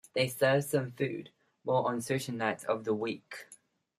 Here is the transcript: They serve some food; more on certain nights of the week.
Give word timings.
They 0.15 0.29
serve 0.29 0.63
some 0.63 0.93
food; 0.93 1.29
more 1.63 1.87
on 1.87 2.01
certain 2.01 2.35
nights 2.37 2.63
of 2.63 2.85
the 2.85 2.93
week. 2.95 3.45